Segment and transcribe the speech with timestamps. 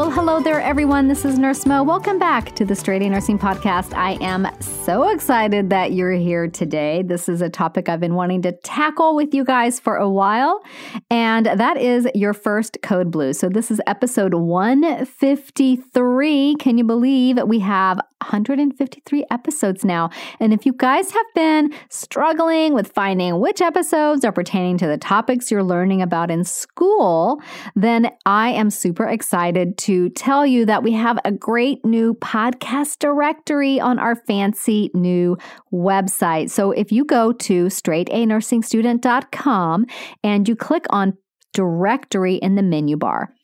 [0.00, 1.08] Well, hello there, everyone.
[1.08, 1.82] This is Nurse Mo.
[1.82, 3.92] Welcome back to the Straight A Nursing Podcast.
[3.92, 7.02] I am so excited that you're here today.
[7.02, 10.64] This is a topic I've been wanting to tackle with you guys for a while,
[11.10, 13.34] and that is your first code blue.
[13.34, 16.54] So, this is episode 153.
[16.54, 20.08] Can you believe we have 153 episodes now?
[20.40, 24.96] And if you guys have been struggling with finding which episodes are pertaining to the
[24.96, 27.42] topics you're learning about in school,
[27.76, 32.98] then I am super excited to tell you that we have a great new podcast
[33.00, 35.36] directory on our fancy new
[35.72, 36.50] website.
[36.50, 39.86] So if you go to straightanursingstudent.com
[40.22, 41.18] and you click on
[41.52, 43.34] directory in the menu bar,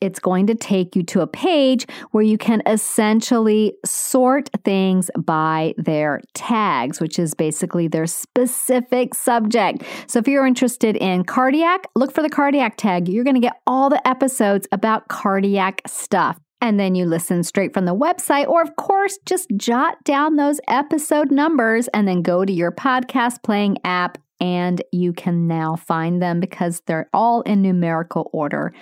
[0.00, 5.74] it's going to take you to a page where you can essentially sort things by
[5.76, 9.82] their tags, which is basically their specific subject.
[10.06, 13.08] So if you're interested in cardiac, look for the cardiac tag.
[13.08, 16.38] You're going to get all the episodes about cardiac stuff.
[16.62, 20.60] And then you listen straight from the website, or of course, just jot down those
[20.68, 26.22] episode numbers and then go to your podcast playing app and you can now find
[26.22, 28.72] them because they're all in numerical order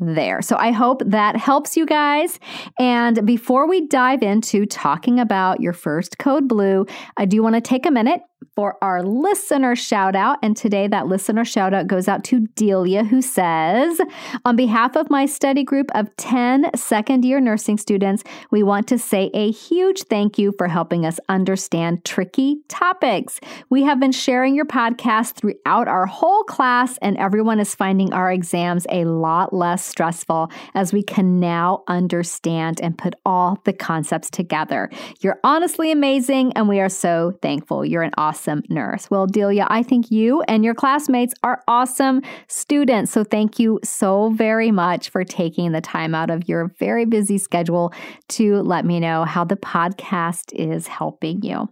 [0.00, 0.42] there.
[0.42, 2.38] So I hope that helps you guys.
[2.78, 7.60] And before we dive into talking about your first code blue, I do want to
[7.60, 8.20] take a minute
[8.54, 10.38] for our listener shout out.
[10.42, 14.00] And today, that listener shout out goes out to Delia, who says,
[14.44, 18.98] On behalf of my study group of 10 second year nursing students, we want to
[18.98, 23.40] say a huge thank you for helping us understand tricky topics.
[23.70, 28.30] We have been sharing your podcast throughout our whole class, and everyone is finding our
[28.30, 34.30] exams a lot less stressful as we can now understand and put all the concepts
[34.30, 34.90] together.
[35.20, 37.84] You're honestly amazing, and we are so thankful.
[37.84, 39.10] You're an awesome awesome nurse.
[39.10, 43.10] Well, Delia, I think you and your classmates are awesome students.
[43.10, 47.38] So thank you so very much for taking the time out of your very busy
[47.38, 47.90] schedule
[48.30, 51.68] to let me know how the podcast is helping you.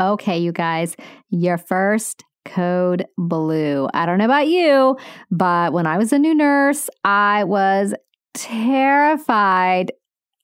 [0.00, 0.96] Okay, you guys,
[1.28, 3.88] your first code blue.
[3.94, 4.96] I don't know about you,
[5.30, 7.94] but when I was a new nurse, I was
[8.34, 9.92] terrified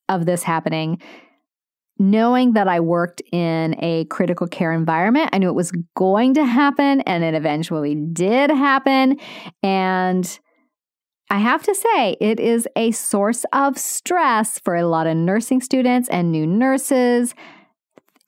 [0.08, 1.00] of this happening
[1.98, 6.44] knowing that I worked in a critical care environment, I knew it was going to
[6.44, 9.18] happen and it eventually did happen.
[9.62, 10.38] And
[11.30, 15.60] I have to say, it is a source of stress for a lot of nursing
[15.60, 17.34] students and new nurses,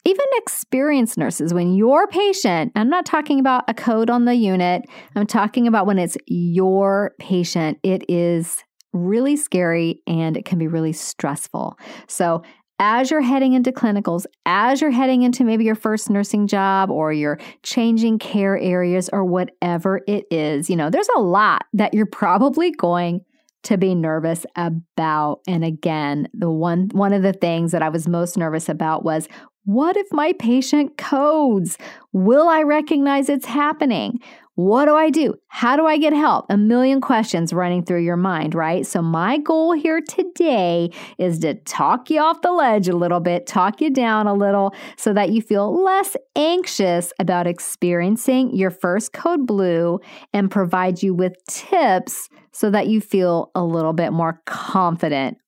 [0.05, 1.55] even experienced nurses.
[1.55, 4.83] When your patient, I'm not talking about a code on the unit,
[5.15, 10.67] I'm talking about when it's your patient, it is really scary and it can be
[10.67, 11.79] really stressful.
[12.09, 12.43] So,
[12.79, 17.13] as you're heading into clinicals, as you're heading into maybe your first nursing job or
[17.13, 22.07] you're changing care areas or whatever it is, you know, there's a lot that you're
[22.07, 23.21] probably going
[23.65, 25.41] to be nervous about.
[25.47, 29.29] And again, the one one of the things that I was most nervous about was
[29.65, 31.77] what if my patient codes?
[32.13, 34.19] Will I recognize it's happening?
[34.59, 35.37] What do I do?
[35.47, 36.47] How do I get help?
[36.49, 38.85] A million questions running through your mind, right?
[38.85, 43.47] So, my goal here today is to talk you off the ledge a little bit,
[43.47, 49.13] talk you down a little so that you feel less anxious about experiencing your first
[49.13, 50.01] code blue
[50.33, 55.39] and provide you with tips so that you feel a little bit more confident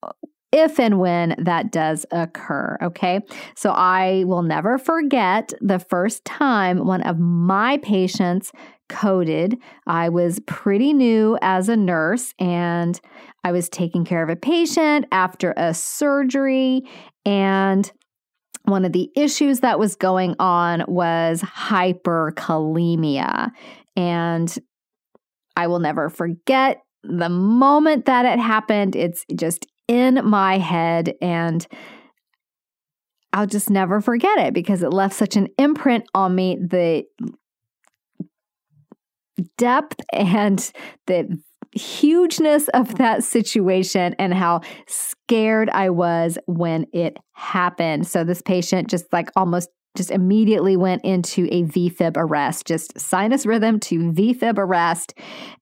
[0.52, 2.76] if and when that does occur.
[2.82, 3.20] Okay.
[3.56, 8.52] So I will never forget the first time one of my patients
[8.90, 9.56] coded.
[9.86, 13.00] I was pretty new as a nurse and
[13.42, 16.82] I was taking care of a patient after a surgery.
[17.24, 17.90] And
[18.64, 23.52] one of the issues that was going on was hyperkalemia.
[23.96, 24.54] And
[25.56, 28.96] I will never forget the moment that it happened.
[28.96, 31.14] It's just in my head.
[31.22, 31.66] And
[33.32, 36.58] I'll just never forget it because it left such an imprint on me.
[36.60, 37.04] The
[39.56, 40.72] depth and
[41.06, 41.40] the
[41.72, 48.06] hugeness of that situation and how scared I was when it happened.
[48.06, 53.44] So this patient just like almost just immediately went into a VFib arrest, just sinus
[53.44, 55.14] rhythm to VFib arrest.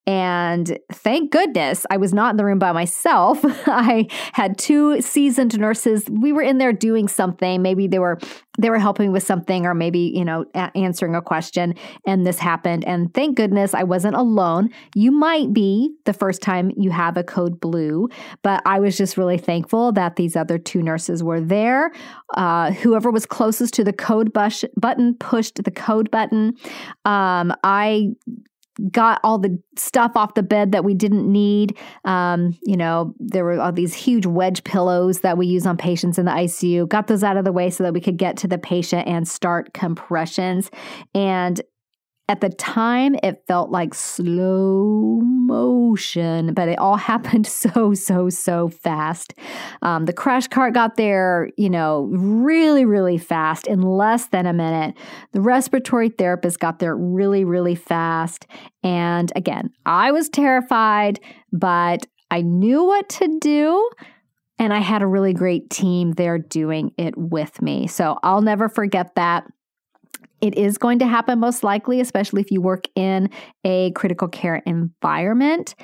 [0.07, 3.41] And thank goodness I was not in the room by myself.
[3.67, 6.05] I had two seasoned nurses.
[6.11, 7.63] We were in there doing something.
[7.63, 8.19] Maybe they were
[8.59, 11.75] they were helping with something or maybe, you know, a- answering a question
[12.07, 12.85] and this happened.
[12.85, 14.71] And thank goodness I wasn't alone.
[14.95, 18.09] You might be the first time you have a code blue,
[18.43, 21.93] but I was just really thankful that these other two nurses were there.
[22.35, 26.55] Uh, whoever was closest to the code bush- button pushed the code button.
[27.05, 28.09] Um, I
[28.91, 31.77] got all the stuff off the bed that we didn't need.
[32.05, 36.19] Um, you know, there were all these huge wedge pillows that we use on patients
[36.19, 36.89] in the ICU.
[36.89, 39.27] Got those out of the way so that we could get to the patient and
[39.27, 40.71] start compressions.
[41.15, 41.61] And
[42.29, 48.69] at the time, it felt like slow motion, but it all happened so, so, so
[48.69, 49.35] fast.
[49.83, 54.53] Um, the crash cart got there, you know, really, really fast in less than a
[54.53, 54.95] minute.
[55.33, 58.47] The respiratory therapist got there really, really fast.
[58.83, 61.21] And again, I was terrified,
[61.51, 63.91] but I knew what to do.
[64.59, 67.87] And I had a really great team there doing it with me.
[67.87, 69.45] So I'll never forget that.
[70.41, 73.31] It is going to happen most likely, especially if you work in
[73.65, 75.75] a critical care environment,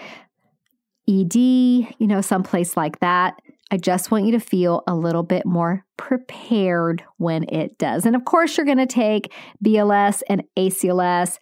[1.09, 3.35] ED, you know, someplace like that.
[3.71, 8.07] I just want you to feel a little bit more prepared when it does.
[8.07, 9.33] And of course, you're going to take
[9.65, 11.39] BLS and ACLS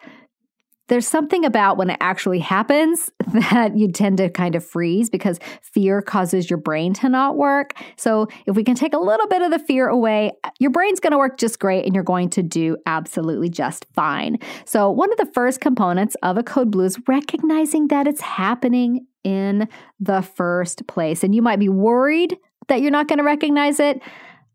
[0.89, 5.39] there's something about when it actually happens that you tend to kind of freeze because
[5.61, 7.75] fear causes your brain to not work.
[7.97, 11.13] So, if we can take a little bit of the fear away, your brain's going
[11.13, 14.39] to work just great and you're going to do absolutely just fine.
[14.65, 19.07] So, one of the first components of a code blue is recognizing that it's happening
[19.25, 19.69] in
[20.01, 21.23] the first place.
[21.23, 22.37] And you might be worried
[22.69, 24.01] that you're not going to recognize it.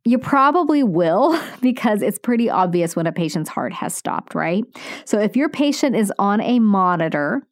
[0.07, 4.63] You probably will because it's pretty obvious when a patient's heart has stopped, right?
[5.05, 7.46] So if your patient is on a monitor,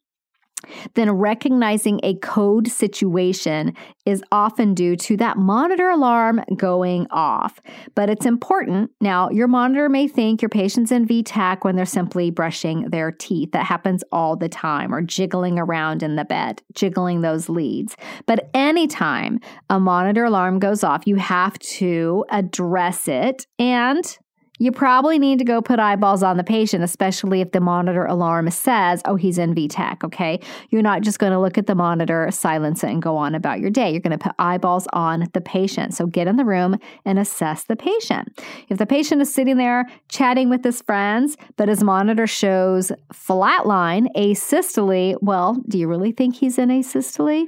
[0.94, 3.74] then recognizing a code situation
[4.04, 7.60] is often due to that monitor alarm going off.
[7.94, 8.90] But it's important.
[9.00, 13.52] Now, your monitor may think your patient's in V-tach when they're simply brushing their teeth.
[13.52, 17.96] That happens all the time, or jiggling around in the bed, jiggling those leads.
[18.26, 24.18] But anytime a monitor alarm goes off, you have to address it and
[24.58, 28.50] you probably need to go put eyeballs on the patient, especially if the monitor alarm
[28.50, 30.40] says, oh, he's in V-tach, okay?
[30.70, 33.60] You're not just going to look at the monitor, silence it, and go on about
[33.60, 33.90] your day.
[33.90, 35.94] You're going to put eyeballs on the patient.
[35.94, 38.40] So get in the room and assess the patient.
[38.68, 44.06] If the patient is sitting there chatting with his friends, but his monitor shows flatline,
[44.16, 47.46] asystole, well, do you really think he's in asystole?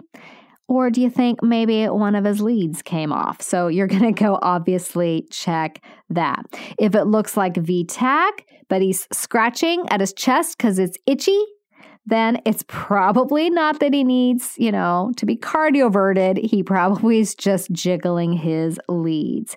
[0.69, 3.41] Or do you think maybe one of his leads came off?
[3.43, 6.45] So you're going to go obviously check that.
[6.79, 11.43] If it looks like V-tach, but he's scratching at his chest because it's itchy,
[12.07, 16.39] then it's probably not that he needs, you know, to be cardioverted.
[16.39, 19.57] He probably is just jiggling his leads.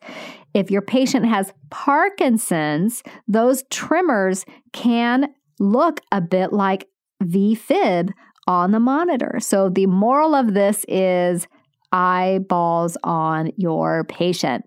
[0.53, 5.29] If your patient has Parkinson's, those tremors can
[5.59, 6.87] look a bit like
[7.23, 8.11] VFib
[8.47, 9.39] on the monitor.
[9.39, 11.47] So the moral of this is
[11.91, 14.65] eyeballs on your patient.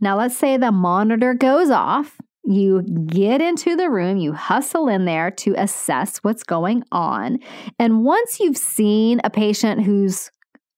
[0.00, 2.16] Now, let's say the monitor goes off.
[2.44, 7.38] You get into the room, you hustle in there to assess what's going on.
[7.78, 10.30] And once you've seen a patient who's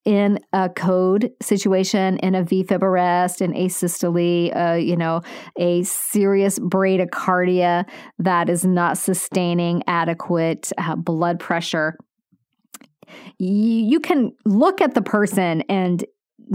[0.09, 5.21] in a code situation, in a VFib arrest, an asystole, uh, you know,
[5.59, 7.85] a serious bradycardia
[8.19, 11.95] that is not sustaining adequate uh, blood pressure.
[13.39, 16.03] You, you can look at the person and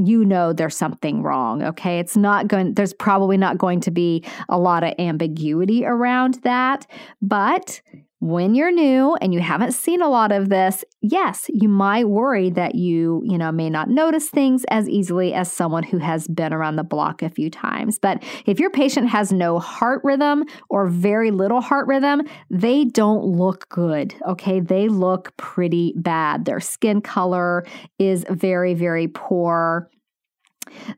[0.04, 4.26] you know there's something wrong okay it's not going there's probably not going to be
[4.50, 6.88] a lot of ambiguity around that
[7.22, 7.80] but
[8.24, 12.50] when you're new and you haven't seen a lot of this, yes, you might worry
[12.52, 16.54] that you, you know, may not notice things as easily as someone who has been
[16.54, 18.00] around the block a few times.
[18.00, 23.26] But if your patient has no heart rhythm or very little heart rhythm, they don't
[23.26, 24.62] look good, okay?
[24.62, 26.46] They look pretty bad.
[26.46, 27.66] Their skin color
[28.00, 29.90] is very, very poor.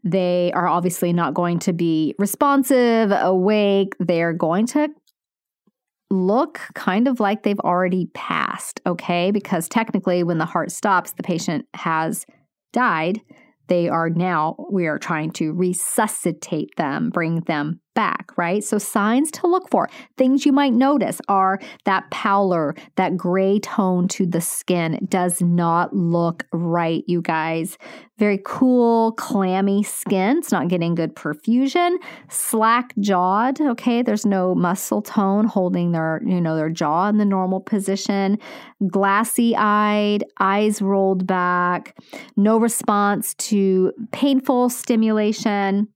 [0.04, 3.96] They are obviously not going to be responsive, awake.
[4.00, 4.90] They're going to
[6.12, 9.32] look kind of like they've already passed, okay?
[9.32, 12.26] Because technically, when the heart stops, the patient has
[12.74, 13.22] died
[13.68, 18.64] they are now, we are trying to resuscitate them, bring them back, right?
[18.64, 24.08] So, signs to look for, things you might notice are that pallor, that gray tone
[24.10, 27.78] to the skin does not look right, you guys.
[28.18, 30.38] Very cool, clammy skin.
[30.38, 31.98] It's not getting good perfusion.
[32.30, 34.02] Slack jawed, okay?
[34.04, 38.38] There's no muscle tone holding their, you know, their jaw in the normal position.
[38.88, 41.98] Glassy eyed, eyes rolled back,
[42.38, 45.90] no response to painful stimulation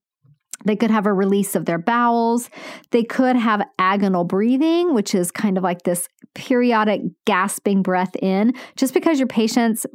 [0.66, 2.50] they could have a release of their bowels.
[2.92, 8.54] They could have agonal breathing, which is kind of like this periodic gasping breath in.
[8.76, 9.86] Just because your patient's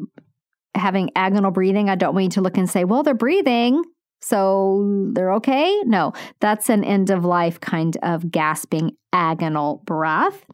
[0.74, 3.82] having agonal breathing, I don't you to look and say, well, they're breathing.
[4.20, 5.80] so they're okay?
[5.84, 10.44] No, that's an end of life kind of gasping, agonal breath.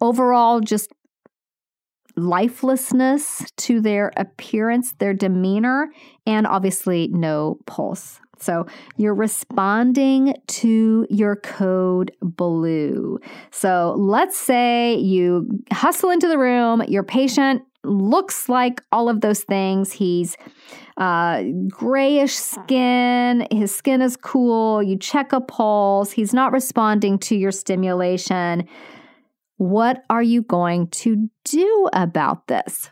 [0.00, 0.92] Overall, just
[2.16, 5.88] lifelessness to their appearance, their demeanor,
[6.26, 8.20] and obviously no pulse.
[8.38, 13.18] So you're responding to your code blue.
[13.50, 19.44] So let's say you hustle into the room, your patient looks like all of those
[19.44, 19.92] things.
[19.92, 20.36] He's
[20.96, 27.36] uh, grayish skin, his skin is cool, you check a pulse, he's not responding to
[27.36, 28.66] your stimulation.
[29.56, 32.90] What are you going to do about this?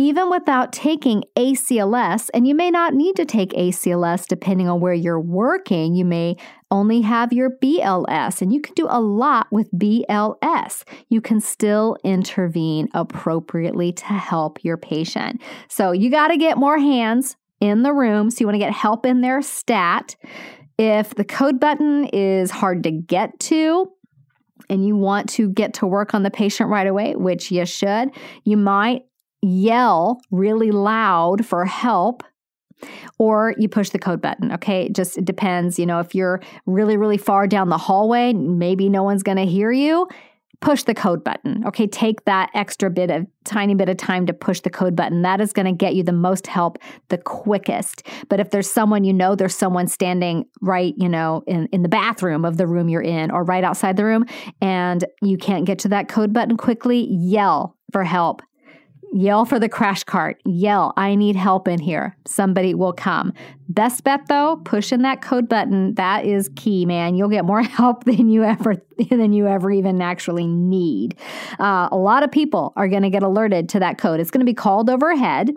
[0.00, 4.94] Even without taking ACLS, and you may not need to take ACLS depending on where
[4.94, 6.36] you're working, you may
[6.70, 10.84] only have your BLS, and you can do a lot with BLS.
[11.08, 15.42] You can still intervene appropriately to help your patient.
[15.68, 18.30] So you got to get more hands in the room.
[18.30, 20.16] So you want to get help in their stat.
[20.78, 23.90] If the code button is hard to get to,
[24.68, 28.10] and you want to get to work on the patient right away, which you should,
[28.44, 29.02] you might
[29.42, 32.22] yell really loud for help
[33.18, 34.52] or you push the code button.
[34.52, 34.86] Okay.
[34.86, 35.78] It just it depends.
[35.78, 39.46] You know, if you're really, really far down the hallway, maybe no one's going to
[39.46, 40.08] hear you.
[40.60, 41.64] Push the code button.
[41.66, 41.86] Okay.
[41.86, 45.22] Take that extra bit of tiny bit of time to push the code button.
[45.22, 46.78] That is going to get you the most help
[47.08, 48.06] the quickest.
[48.28, 51.88] But if there's someone you know, there's someone standing right, you know, in, in the
[51.88, 54.26] bathroom of the room you're in or right outside the room,
[54.60, 58.42] and you can't get to that code button quickly, yell for help
[59.12, 60.40] Yell for the crash cart.
[60.44, 62.16] Yell, I need help in here.
[62.26, 63.32] Somebody will come.
[63.68, 67.14] Best bet though, pushing that code button, that is key, man.
[67.14, 68.76] You'll get more help than you ever
[69.10, 71.16] than you ever even actually need.
[71.58, 74.20] Uh, a lot of people are going to get alerted to that code.
[74.20, 75.50] It's going to be called overhead,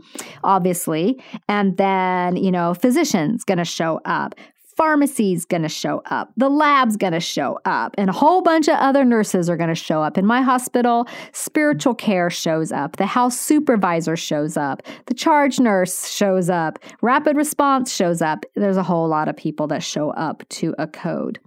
[0.43, 4.35] obviously, and then you know, physician's going to show up
[4.83, 8.67] pharmacy's going to show up, the lab's going to show up, and a whole bunch
[8.67, 10.17] of other nurses are going to show up.
[10.17, 16.09] In my hospital, spiritual care shows up, the house supervisor shows up, the charge nurse
[16.09, 18.43] shows up, rapid response shows up.
[18.55, 21.39] There's a whole lot of people that show up to a code.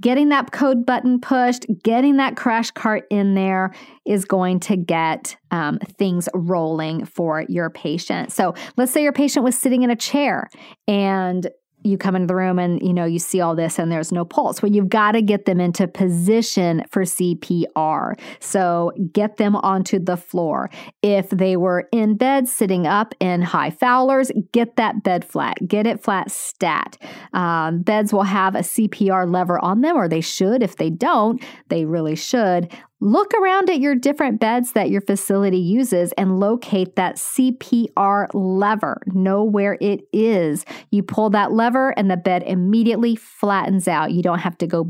[0.00, 3.72] Getting that code button pushed, getting that crash cart in there
[4.04, 8.32] is going to get um, things rolling for your patient.
[8.32, 10.48] So let's say your patient was sitting in a chair
[10.88, 11.48] and
[11.84, 14.24] you come into the room and you know you see all this and there's no
[14.24, 14.62] pulse.
[14.62, 20.16] Well you've got to get them into position for cpr so get them onto the
[20.16, 20.70] floor.
[21.02, 25.56] If they were in bed sitting up in high Fowler's get that bed flat.
[25.66, 26.98] Get it flat stat.
[27.32, 30.62] Um, beds will have a cpr lever on them or they should.
[30.62, 35.58] If they don't they really should Look around at your different beds that your facility
[35.58, 39.00] uses and locate that CPR lever.
[39.06, 40.64] Know where it is.
[40.90, 44.10] You pull that lever and the bed immediately flattens out.
[44.10, 44.82] You don't have to go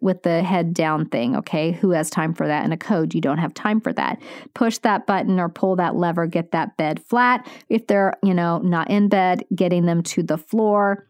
[0.00, 1.72] with the head down thing, okay?
[1.72, 3.14] Who has time for that in a code?
[3.14, 4.22] You don't have time for that.
[4.54, 7.50] Push that button or pull that lever, get that bed flat.
[7.68, 11.08] If they're, you know, not in bed, getting them to the floor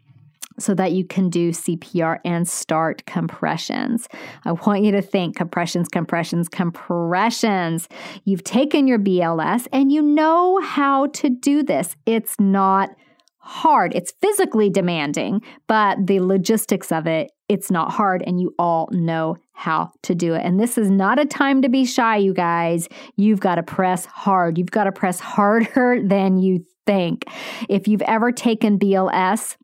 [0.59, 4.09] so that you can do CPR and start compressions.
[4.45, 7.89] I want you to think compressions, compressions, compressions.
[8.25, 11.97] You've taken your BLS and you know how to do this.
[12.07, 12.91] It's not
[13.39, 13.95] hard.
[13.95, 19.37] It's physically demanding, but the logistics of it, it's not hard and you all know
[19.53, 20.43] how to do it.
[20.45, 22.89] And this is not a time to be shy, you guys.
[23.17, 24.59] You've got to press hard.
[24.59, 27.25] You've got to press harder than you think.
[27.69, 29.57] If you've ever taken BLS,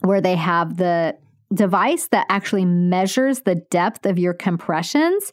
[0.00, 1.16] where they have the
[1.52, 5.32] device that actually measures the depth of your compressions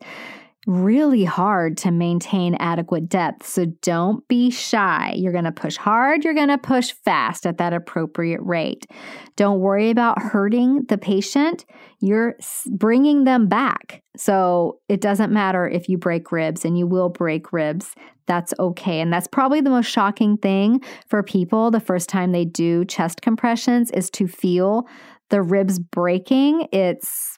[0.65, 3.45] really hard to maintain adequate depth.
[3.45, 5.13] So don't be shy.
[5.15, 8.87] You're going to push hard, you're going to push fast at that appropriate rate.
[9.35, 11.65] Don't worry about hurting the patient.
[11.99, 12.35] You're
[12.67, 14.01] bringing them back.
[14.17, 17.93] So it doesn't matter if you break ribs, and you will break ribs.
[18.27, 19.01] That's okay.
[19.01, 23.21] And that's probably the most shocking thing for people the first time they do chest
[23.21, 24.87] compressions is to feel
[25.29, 26.67] the ribs breaking.
[26.71, 27.37] It's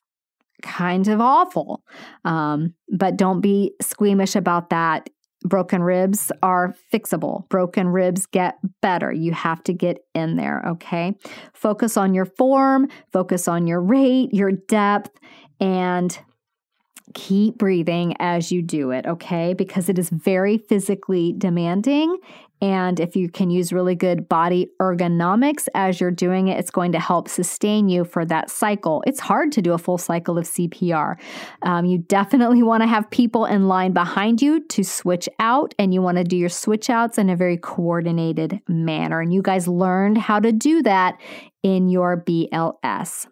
[0.61, 1.83] kind of awful.
[2.25, 5.09] Um, but don't be squeamish about that.
[5.43, 7.47] Broken ribs are fixable.
[7.49, 9.11] Broken ribs get better.
[9.11, 11.15] You have to get in there, okay?
[11.53, 15.11] Focus on your form, focus on your rate, your depth,
[15.59, 16.17] and
[17.13, 19.53] keep breathing as you do it, okay?
[19.53, 22.17] Because it is very physically demanding.
[22.61, 26.91] And if you can use really good body ergonomics as you're doing it, it's going
[26.93, 29.03] to help sustain you for that cycle.
[29.05, 31.17] It's hard to do a full cycle of CPR.
[31.61, 35.93] Um, you definitely want to have people in line behind you to switch out, and
[35.93, 39.21] you want to do your switch outs in a very coordinated manner.
[39.21, 41.19] And you guys learned how to do that
[41.63, 43.27] in your BLS.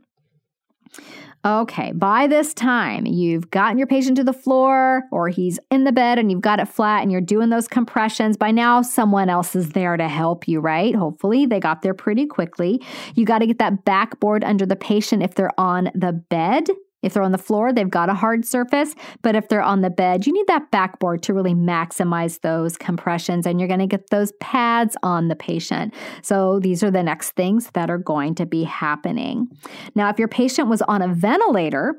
[1.46, 5.92] Okay, by this time, you've gotten your patient to the floor or he's in the
[5.92, 8.36] bed and you've got it flat and you're doing those compressions.
[8.36, 10.96] By now, someone else is there to help you, right?
[10.96, 12.82] Hopefully, they got there pretty quickly.
[13.14, 16.68] You got to get that backboard under the patient if they're on the bed
[17.06, 18.96] if they're on the floor, they've got a hard surface.
[19.22, 23.46] But if they're on the bed, you need that backboard to really maximize those compressions
[23.46, 25.94] and you're going to get those pads on the patient.
[26.24, 29.48] So these are the next things that are going to be happening.
[29.94, 31.94] Now, if your patient was on a ventilator,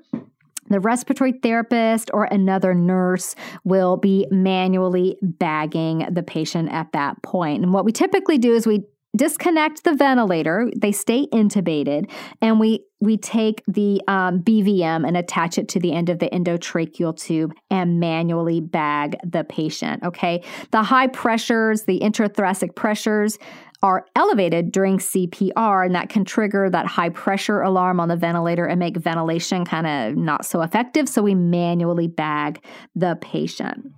[0.69, 7.63] the respiratory therapist or another nurse will be manually bagging the patient at that point.
[7.63, 8.85] And what we typically do is we
[9.15, 12.11] disconnect the ventilator they stay intubated
[12.43, 16.29] and we we take the um, bvm and attach it to the end of the
[16.31, 23.39] endotracheal tube and manually bag the patient okay the high pressures the intrathoracic pressures
[23.83, 28.65] are elevated during CPR, and that can trigger that high pressure alarm on the ventilator
[28.65, 31.09] and make ventilation kind of not so effective.
[31.09, 33.93] So we manually bag the patient.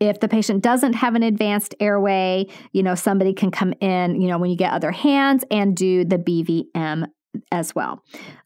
[0.00, 4.28] If the patient doesn't have an advanced airway, you know, somebody can come in, you
[4.28, 7.06] know, when you get other hands and do the BVM
[7.50, 8.02] as well.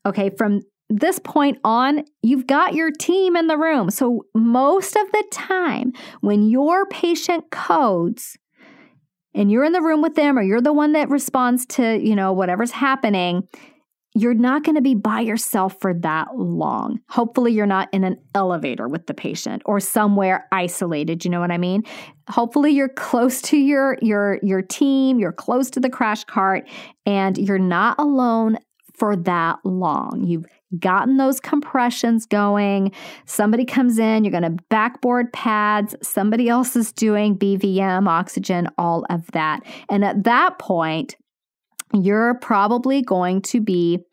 [0.07, 3.91] Okay, from this point on, you've got your team in the room.
[3.91, 8.39] So, most of the time, when your patient codes
[9.35, 12.17] and you're in the room with them or you're the one that responds to, you
[12.17, 13.47] know, whatever's happening,
[14.21, 17.01] you're not going to be by yourself for that long.
[17.09, 21.25] Hopefully, you're not in an elevator with the patient or somewhere isolated.
[21.25, 21.85] You know what I mean?
[22.29, 25.19] Hopefully, you're close to your your your team.
[25.19, 26.69] You're close to the crash cart,
[27.07, 28.59] and you're not alone
[28.95, 30.25] for that long.
[30.25, 30.47] You've
[30.79, 32.93] gotten those compressions going.
[33.25, 35.95] Somebody comes in, you're going to backboard pads.
[36.03, 39.63] Somebody else is doing BVM, oxygen, all of that.
[39.89, 41.17] And at that point,
[41.95, 44.05] you're probably going to be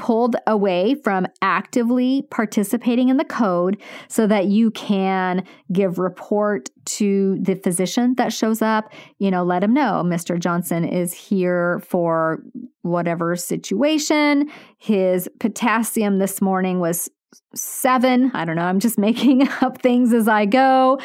[0.00, 3.76] pulled away from actively participating in the code
[4.08, 8.90] so that you can give report to the physician that shows up.
[9.18, 12.42] You know let him know mr johnson is here for
[12.80, 14.50] whatever situation.
[14.78, 17.10] His potassium this morning was
[17.54, 18.62] 7 i don't know.
[18.62, 20.98] I'm just making up things as i go.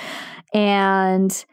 [0.53, 1.45] And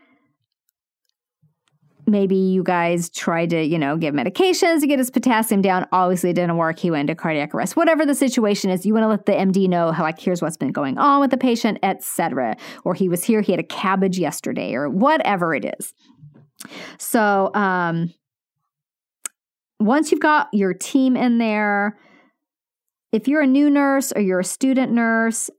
[2.06, 5.86] maybe you guys tried to, you know, give medications to get his potassium down.
[5.92, 6.78] Obviously, it didn't work.
[6.78, 7.76] He went into cardiac arrest.
[7.76, 10.56] Whatever the situation is, you want to let the MD know how, like, here's what's
[10.56, 12.56] been going on with the patient, etc.
[12.84, 15.94] Or he was here, he had a CABG yesterday, or whatever it is.
[16.98, 18.12] So, um,
[19.78, 21.98] once you've got your team in there,
[23.10, 25.50] if you're a new nurse or you're a student nurse,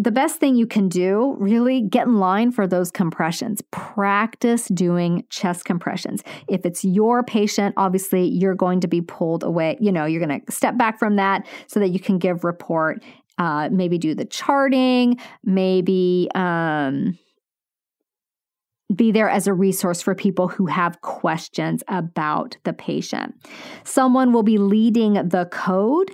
[0.00, 3.60] the best thing you can do, really, get in line for those compressions.
[3.70, 6.22] Practice doing chest compressions.
[6.48, 9.76] If it's your patient, obviously you're going to be pulled away.
[9.78, 13.02] You know, you're going to step back from that so that you can give report.
[13.36, 15.18] Uh, maybe do the charting.
[15.44, 16.28] Maybe.
[16.34, 17.18] Um,
[18.96, 23.34] be there as a resource for people who have questions about the patient.
[23.84, 26.10] Someone will be leading the code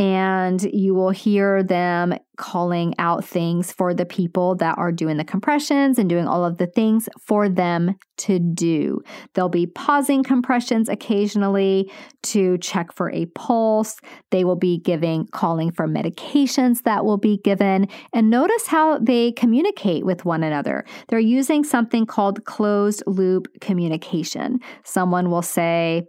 [0.00, 5.24] and you will hear them calling out things for the people that are doing the
[5.24, 9.00] compressions and doing all of the things for them to do.
[9.34, 11.92] They'll be pausing compressions occasionally
[12.24, 13.96] to check for a pulse.
[14.30, 17.86] They will be giving calling for medications that will be given.
[18.14, 20.86] And notice how they communicate with one another.
[21.08, 24.60] They're using something called closed loop communication.
[24.82, 26.04] Someone will say,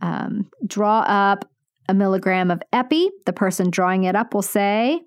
[0.00, 1.44] um, draw up
[1.88, 3.10] a milligram of epi.
[3.26, 5.00] The person drawing it up will say,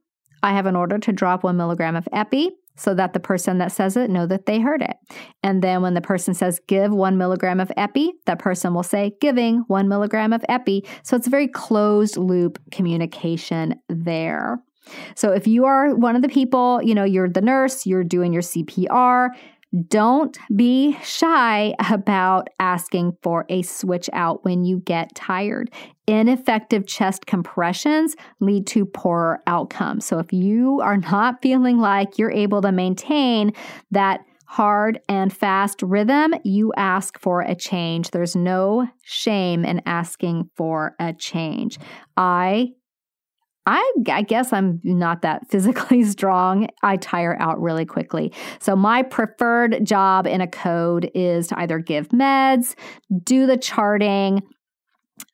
[0.44, 3.72] I have an order to drop one milligram of epi so that the person that
[3.72, 4.98] says it know that they heard it.
[5.44, 9.14] And then when the person says give one milligram of epi, that person will say
[9.22, 10.86] giving one milligram of epi.
[11.04, 14.62] So it's a very closed loop communication there.
[15.16, 18.34] So if you are one of the people, you know, you're the nurse, you're doing
[18.34, 19.30] your CPR,
[19.88, 25.72] don't be shy about asking for a switch out when you get tired.
[26.06, 30.06] Ineffective chest compressions lead to poorer outcomes.
[30.06, 33.54] So, if you are not feeling like you're able to maintain
[33.92, 38.12] that hard and fast rhythm, you ask for a change.
[38.12, 41.80] There's no shame in asking for a change.
[42.18, 42.74] I
[43.66, 46.68] I, I, guess I'm not that physically strong.
[46.82, 48.34] I tire out really quickly.
[48.60, 52.76] So, my preferred job in a code is to either give meds,
[53.24, 54.42] do the charting,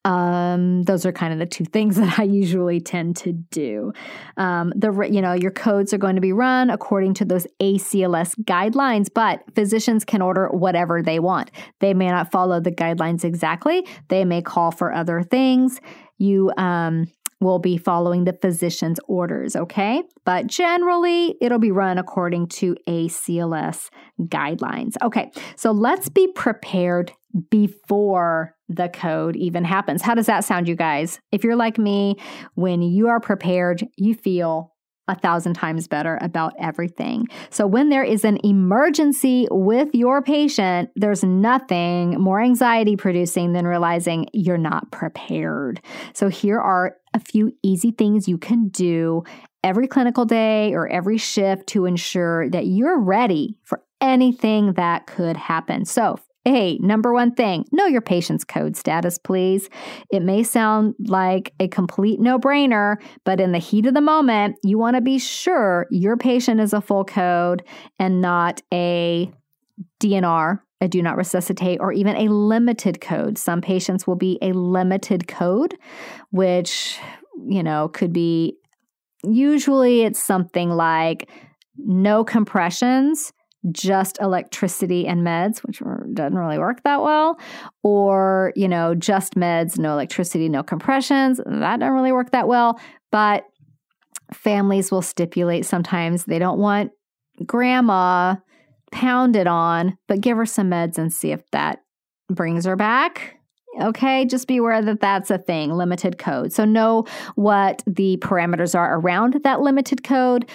[0.05, 3.93] um, those are kind of the two things that I usually tend to do.
[4.37, 8.37] Um, the you know your codes are going to be run according to those ACLS
[8.41, 11.51] guidelines, but physicians can order whatever they want.
[11.79, 13.85] They may not follow the guidelines exactly.
[14.07, 15.79] They may call for other things.
[16.17, 17.07] You um,
[17.39, 20.03] will be following the physician's orders, okay?
[20.25, 23.89] But generally, it'll be run according to ACLS
[24.23, 24.95] guidelines.
[25.01, 27.11] Okay, so let's be prepared
[27.49, 30.01] before the code even happens.
[30.01, 31.19] How does that sound, you guys?
[31.31, 32.17] If you're like me,
[32.55, 34.73] when you are prepared, you feel
[35.09, 37.27] a thousand times better about everything.
[37.49, 43.65] So, when there is an emergency with your patient, there's nothing more anxiety producing than
[43.65, 45.81] realizing you're not prepared.
[46.13, 49.23] So, here are a few easy things you can do
[49.63, 55.35] every clinical day or every shift to ensure that you're ready for anything that could
[55.35, 55.85] happen.
[55.85, 56.19] So,
[56.49, 59.69] Hey, number one thing know your patient's code status, please.
[60.11, 64.55] It may sound like a complete no brainer, but in the heat of the moment,
[64.63, 67.61] you want to be sure your patient is a full code
[67.99, 69.31] and not a
[69.99, 73.37] DNR, a do not resuscitate, or even a limited code.
[73.37, 75.77] Some patients will be a limited code,
[76.31, 76.97] which,
[77.47, 78.57] you know, could be
[79.23, 81.29] usually it's something like
[81.77, 83.33] no compressions
[83.71, 85.81] just electricity and meds, which
[86.13, 87.39] doesn't really work that well,
[87.83, 91.37] or, you know, just meds, no electricity, no compressions.
[91.45, 92.79] That doesn't really work that well.
[93.11, 93.43] But
[94.33, 96.91] families will stipulate sometimes they don't want
[97.45, 98.35] grandma
[98.91, 101.79] pounded on, but give her some meds and see if that
[102.29, 103.35] brings her back.
[103.81, 106.51] Okay, just be aware that that's a thing, limited code.
[106.51, 110.49] So, know what the parameters are around that limited code,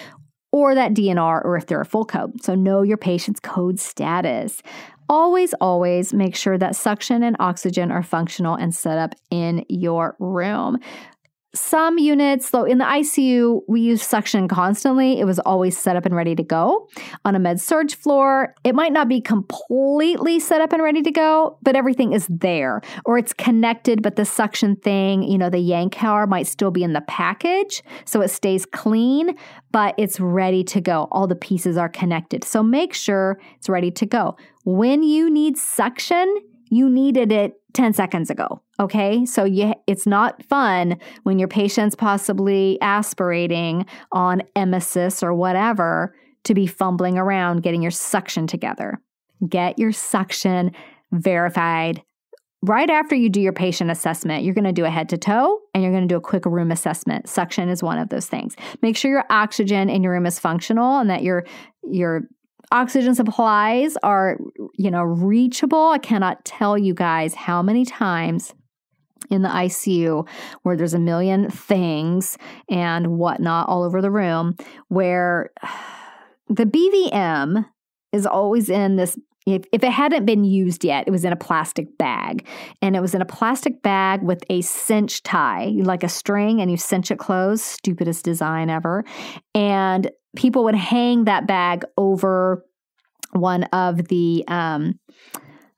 [0.55, 2.41] or that DNR or if they're a full code.
[2.41, 4.63] So know your patient's code status.
[5.09, 10.15] Always, always make sure that suction and oxygen are functional and set up in your
[10.17, 10.77] room
[11.55, 15.19] some units, though in the ICU, we use suction constantly.
[15.19, 16.87] It was always set up and ready to go.
[17.23, 21.11] On a med surg floor, it might not be completely set up and ready to
[21.11, 22.81] go, but everything is there.
[23.05, 26.83] Or it's connected, but the suction thing, you know, the yank Yankauer might still be
[26.83, 27.83] in the package.
[28.05, 29.35] So it stays clean,
[29.71, 31.07] but it's ready to go.
[31.11, 32.43] All the pieces are connected.
[32.43, 34.37] So make sure it's ready to go.
[34.63, 36.33] When you need suction,
[36.69, 38.61] you needed it 10 seconds ago.
[38.79, 39.25] Okay.
[39.25, 46.53] So you, it's not fun when your patient's possibly aspirating on emesis or whatever to
[46.53, 49.01] be fumbling around getting your suction together.
[49.47, 50.71] Get your suction
[51.11, 52.01] verified.
[52.61, 55.59] Right after you do your patient assessment, you're going to do a head to toe
[55.73, 57.29] and you're going to do a quick room assessment.
[57.29, 58.55] Suction is one of those things.
[58.81, 61.45] Make sure your oxygen in your room is functional and that your
[61.83, 62.21] your
[62.71, 64.37] oxygen supplies are,
[64.77, 65.89] you know, reachable.
[65.89, 68.53] I cannot tell you guys how many times
[69.29, 70.27] in the ICU
[70.63, 72.37] where there's a million things
[72.69, 74.55] and whatnot all over the room
[74.87, 75.51] where
[76.49, 77.65] the BVM
[78.11, 81.37] is always in this if, if it hadn't been used yet, it was in a
[81.37, 82.47] plastic bag.
[82.81, 86.71] And it was in a plastic bag with a cinch tie, like a string, and
[86.71, 87.63] you cinch it closed.
[87.63, 89.03] Stupidest design ever.
[89.53, 92.65] And people would hang that bag over
[93.31, 94.99] one of the um,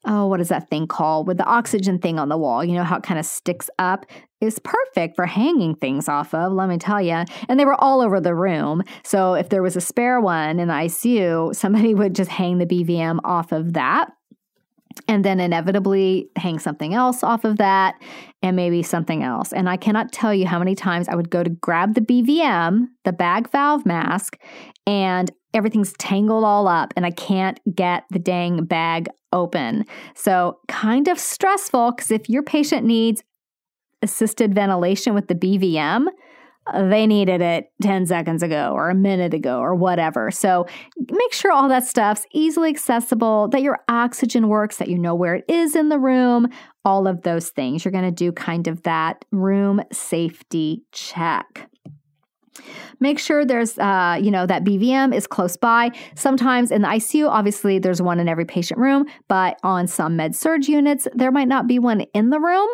[0.05, 1.27] oh, what is that thing called?
[1.27, 4.05] With the oxygen thing on the wall, you know how it kind of sticks up?
[4.39, 7.23] Is perfect for hanging things off of, let me tell you.
[7.49, 8.83] And they were all over the room.
[9.03, 12.67] So if there was a spare one in the ICU, somebody would just hang the
[12.67, 14.11] BVM off of that
[15.07, 17.95] and then inevitably hang something else off of that
[18.41, 19.53] and maybe something else.
[19.53, 22.87] And I cannot tell you how many times I would go to grab the BVM,
[23.05, 24.37] the bag valve mask,
[24.85, 29.85] and everything's tangled all up and I can't get the dang bag open.
[30.15, 33.23] So, kind of stressful because if your patient needs
[34.01, 36.07] assisted ventilation with the BVM,
[36.73, 40.31] they needed it 10 seconds ago or a minute ago or whatever.
[40.31, 40.65] So
[41.09, 45.35] make sure all that stuff's easily accessible, that your oxygen works, that you know where
[45.35, 46.47] it is in the room,
[46.83, 47.85] all of those things.
[47.85, 51.69] You're going to do kind of that room safety check.
[52.99, 55.91] Make sure there's, uh, you know, that BVM is close by.
[56.15, 60.35] Sometimes in the ICU, obviously, there's one in every patient room, but on some med
[60.35, 62.67] surg units, there might not be one in the room.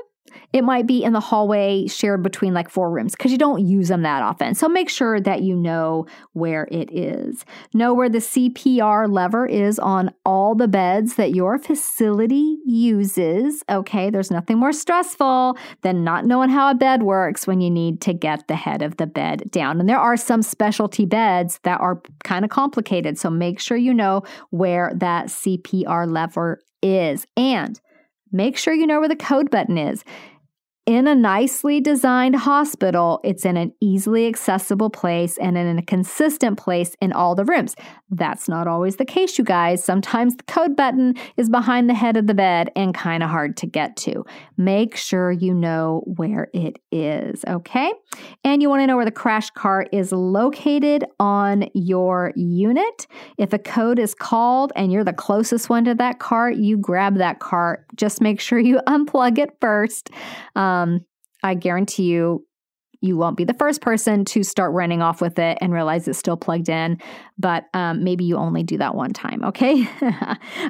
[0.52, 3.88] It might be in the hallway shared between like four rooms because you don't use
[3.88, 4.56] them that often.
[4.56, 7.46] So make sure that you know where it is.
[7.74, 13.63] Know where the CPR lever is on all the beds that your facility uses.
[13.69, 18.02] Okay, there's nothing more stressful than not knowing how a bed works when you need
[18.02, 19.80] to get the head of the bed down.
[19.80, 23.17] And there are some specialty beds that are kind of complicated.
[23.17, 27.26] So make sure you know where that CPR lever is.
[27.38, 27.80] And
[28.34, 30.04] make sure you know where the code button is.
[30.86, 36.58] In a nicely designed hospital, it's in an easily accessible place and in a consistent
[36.58, 37.74] place in all the rooms.
[38.10, 39.82] That's not always the case, you guys.
[39.82, 43.56] Sometimes the code button is behind the head of the bed and kind of hard
[43.58, 44.26] to get to.
[44.58, 47.93] Make sure you know where it is, okay?
[48.43, 53.08] And you want to know where the crash cart is located on your unit.
[53.38, 57.19] If a code is called and you're the closest one to that cart, you grab
[57.19, 57.86] that cart.
[57.96, 60.10] Just make sure you unplug it first.
[60.58, 61.06] Um, um,
[61.44, 62.46] I guarantee you,
[63.02, 66.18] you won't be the first person to start running off with it and realize it's
[66.18, 66.98] still plugged in,
[67.38, 69.86] but um, maybe you only do that one time, okay?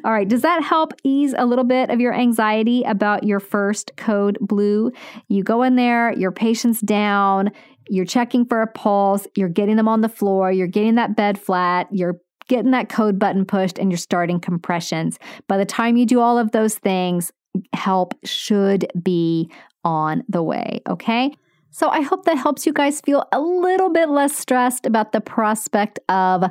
[0.04, 3.92] All right, does that help ease a little bit of your anxiety about your first
[3.98, 4.92] code blue?
[5.28, 7.52] You go in there, your patient's down,
[7.88, 11.40] you're checking for a pulse, you're getting them on the floor, you're getting that bed
[11.40, 15.20] flat, you're getting that code button pushed, and you're starting compressions.
[15.48, 17.32] By the time you do all of those things,
[17.74, 19.52] help should be
[19.84, 21.32] on the way, okay?
[21.72, 25.22] So I hope that helps you guys feel a little bit less stressed about the
[25.22, 26.46] prospect of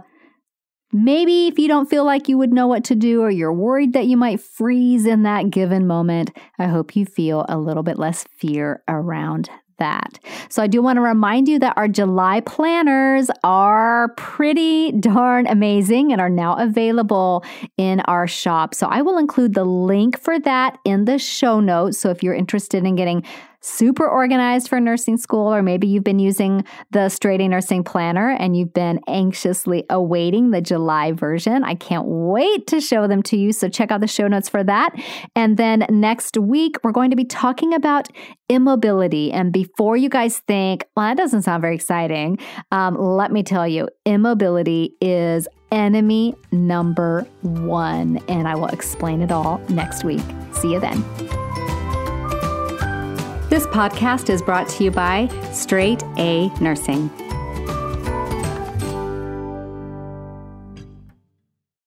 [0.92, 3.92] maybe if you don't feel like you would know what to do or you're worried
[3.92, 6.36] that you might freeze in that given moment.
[6.58, 10.18] I hope you feel a little bit less fear around that.
[10.48, 16.12] So I do want to remind you that our July planners are pretty darn amazing
[16.12, 17.44] and are now available
[17.76, 18.74] in our shop.
[18.74, 21.98] So I will include the link for that in the show notes.
[21.98, 23.24] So if you're interested in getting
[23.62, 28.30] super organized for nursing school, or maybe you've been using the Straight A Nursing Planner
[28.30, 31.64] and you've been anxiously awaiting the July version.
[31.64, 33.52] I can't wait to show them to you.
[33.52, 34.94] So check out the show notes for that.
[35.34, 38.08] And then next week, we're going to be talking about
[38.48, 39.32] immobility.
[39.32, 42.38] And before you guys think, well, that doesn't sound very exciting,
[42.72, 48.18] um, let me tell you, immobility is enemy number one.
[48.28, 50.22] And I will explain it all next week.
[50.52, 51.02] See you then.
[53.52, 57.10] This podcast is brought to you by Straight A Nursing.